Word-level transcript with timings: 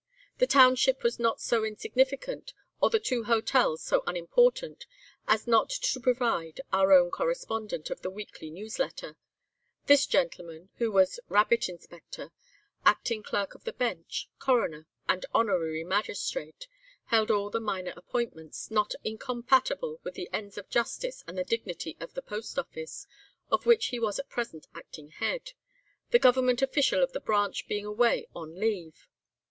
The 0.39 0.47
township 0.47 1.03
was 1.03 1.19
not 1.19 1.39
so 1.39 1.63
insignificant 1.63 2.55
or 2.81 2.89
the 2.89 2.99
two 2.99 3.25
hotels 3.25 3.83
so 3.83 4.01
unimportant, 4.07 4.87
as 5.27 5.45
not 5.45 5.69
to 5.69 5.99
provide 5.99 6.59
"Our 6.73 6.91
Own 6.91 7.11
Correspondent" 7.11 7.91
of 7.91 8.01
the 8.01 8.09
Weekly 8.09 8.49
Newsletter. 8.49 9.15
This 9.85 10.07
gentleman, 10.07 10.69
who 10.79 10.91
was 10.91 11.19
Rabbit 11.29 11.69
Inspector, 11.69 12.31
Acting 12.83 13.21
Clerk 13.21 13.53
of 13.53 13.63
the 13.63 13.73
Bench, 13.73 14.27
Coroner, 14.39 14.87
and 15.07 15.23
Honorary 15.35 15.83
Magistrate, 15.83 16.67
held 17.13 17.29
all 17.29 17.51
the 17.51 17.59
minor 17.59 17.93
appointments, 17.95 18.71
not 18.71 18.95
incompatible 19.03 19.99
with 20.03 20.15
the 20.15 20.31
ends 20.33 20.57
of 20.57 20.67
justice, 20.71 21.23
and 21.27 21.37
the 21.37 21.43
dignity 21.43 21.95
of 21.99 22.15
the 22.15 22.23
Post 22.23 22.57
Office, 22.57 23.05
of 23.51 23.67
which 23.67 23.89
he 23.89 23.99
was 23.99 24.15
the 24.17 24.23
present 24.23 24.65
acting 24.73 25.09
head, 25.09 25.51
the 26.09 26.17
Government 26.17 26.63
Official 26.63 27.03
of 27.03 27.11
the 27.13 27.19
branch 27.21 27.67
being 27.67 27.85
away 27.85 28.25
on 28.33 28.59
leave. 28.59 29.05